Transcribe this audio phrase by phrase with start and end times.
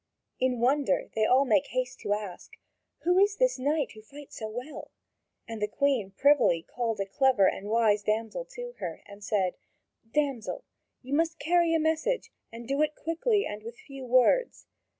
[0.39, 2.53] In wonder they all make haste to ask:
[3.03, 4.89] "Who is this knight who fights so well?"
[5.47, 9.57] And the Queen privily called a clever and wise damsel to her and said:
[10.11, 10.65] "Damsel,
[11.03, 14.65] you must carry a message, and do it quickly and with few words.